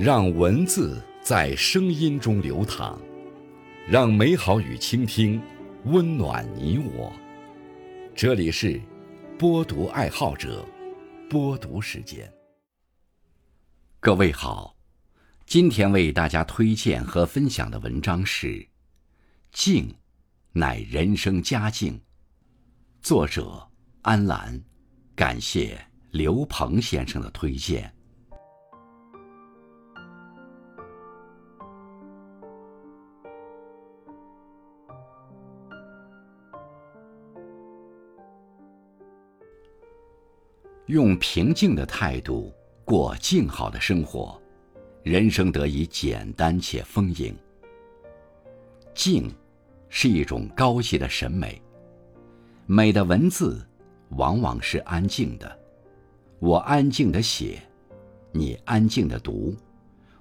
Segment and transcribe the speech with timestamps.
[0.00, 2.98] 让文字在声音中流淌，
[3.86, 5.38] 让美好与倾听
[5.84, 7.12] 温暖你我。
[8.14, 8.80] 这里是
[9.38, 10.66] 播读爱好者
[11.28, 12.32] 播读时间。
[14.00, 14.74] 各位好，
[15.44, 18.46] 今天为大家推荐和分享的文章是
[19.52, 19.94] 《静，
[20.52, 21.92] 乃人生佳境》，
[23.02, 23.68] 作者
[24.00, 24.58] 安澜，
[25.14, 25.78] 感谢
[26.10, 27.94] 刘鹏先生的推荐。
[40.90, 42.52] 用平静的态度
[42.84, 44.36] 过静好的生活，
[45.04, 47.32] 人生得以简单且丰盈。
[48.92, 49.32] 静，
[49.88, 51.62] 是一种高级的审美。
[52.66, 53.64] 美的文字，
[54.16, 55.58] 往往是安静的。
[56.40, 57.62] 我安静的写，
[58.32, 59.54] 你安静的读，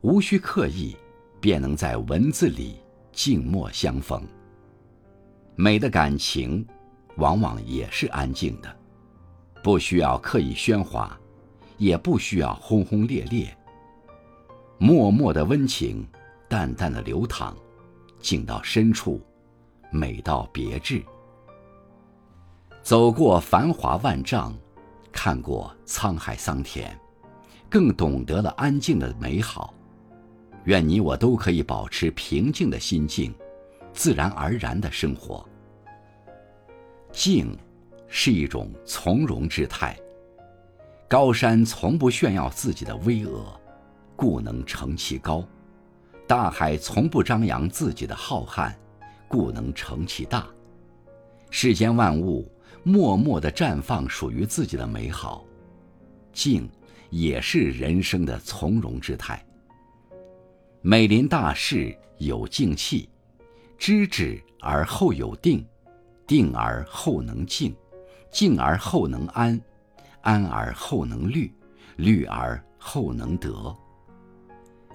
[0.00, 0.96] 无需刻意，
[1.42, 2.76] 便能在文字里
[3.12, 4.26] 静默相逢。
[5.56, 6.66] 美的感情，
[7.16, 8.76] 往往也是安静的。
[9.64, 11.18] 不需要刻意喧哗，
[11.78, 13.56] 也不需要轰轰烈烈。
[14.76, 16.06] 默默的温情，
[16.50, 17.56] 淡淡的流淌，
[18.20, 19.18] 静到深处，
[19.90, 21.02] 美到别致。
[22.82, 24.54] 走过繁华万丈，
[25.10, 26.94] 看过沧海桑田，
[27.70, 29.72] 更懂得了安静的美好。
[30.64, 33.34] 愿你我都可以保持平静的心境，
[33.94, 35.42] 自然而然的生活。
[37.10, 37.56] 静。
[38.16, 39.98] 是一种从容之态。
[41.08, 43.44] 高山从不炫耀自己的巍峨，
[44.14, 45.42] 故能成其高；
[46.24, 48.72] 大海从不张扬自己的浩瀚，
[49.26, 50.46] 故能成其大。
[51.50, 52.48] 世间万物
[52.84, 55.44] 默默地绽放属于自己的美好，
[56.32, 56.70] 静
[57.10, 59.44] 也是人生的从容之态。
[60.82, 63.08] 美临大事有静气，
[63.76, 65.66] 知止而后有定，
[66.28, 67.74] 定而后能静。
[68.34, 69.58] 静而后能安，
[70.22, 71.54] 安而后能虑，
[71.94, 73.72] 虑而后能得。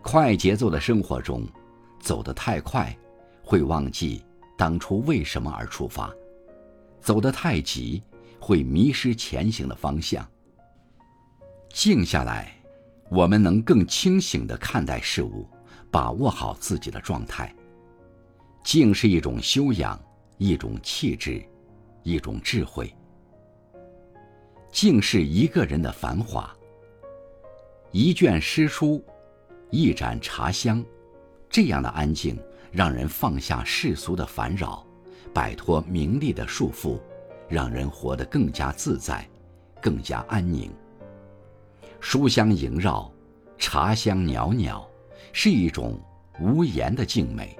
[0.00, 1.44] 快节奏的生活中，
[1.98, 2.96] 走得太快，
[3.42, 4.24] 会忘记
[4.56, 6.08] 当初为什么而出发；
[7.00, 8.00] 走得太急，
[8.38, 10.24] 会迷失前行的方向。
[11.70, 12.54] 静下来，
[13.10, 15.44] 我们能更清醒地看待事物，
[15.90, 17.52] 把握好自己的状态。
[18.62, 20.00] 静是一种修养，
[20.38, 21.44] 一种气质，
[22.04, 22.94] 一种智慧。
[24.74, 26.52] 静是一个人的繁华。
[27.92, 29.00] 一卷诗书，
[29.70, 30.84] 一盏茶香，
[31.48, 32.36] 这样的安静，
[32.72, 34.84] 让人放下世俗的烦扰，
[35.32, 36.98] 摆脱名利的束缚，
[37.48, 39.24] 让人活得更加自在，
[39.80, 40.68] 更加安宁。
[42.00, 43.08] 书香萦绕，
[43.56, 44.84] 茶香袅袅，
[45.32, 46.00] 是一种
[46.40, 47.56] 无言的静美，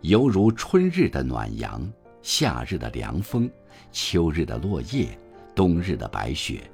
[0.00, 1.88] 犹如春日的暖阳，
[2.22, 3.48] 夏日的凉风，
[3.92, 5.16] 秋日的落叶。
[5.54, 6.70] 冬日的白雪，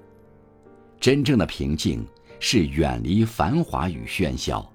[0.98, 2.06] 真正的平静
[2.38, 4.66] 是远离繁华与喧嚣，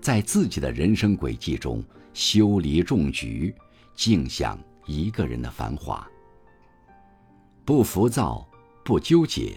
[0.00, 3.54] 在自己的人生轨迹中修篱种菊，
[3.94, 6.06] 静享一个人的繁华。
[7.64, 8.48] 不浮躁，
[8.84, 9.54] 不纠结，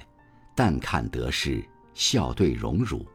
[0.55, 1.63] 淡看得失，
[1.93, 3.05] 笑对荣辱，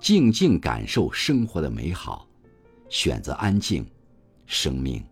[0.00, 2.28] 静静感受生活的美好，
[2.90, 3.86] 选择安静，
[4.46, 5.02] 生命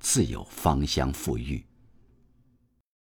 [0.00, 1.64] 自有芳香馥郁。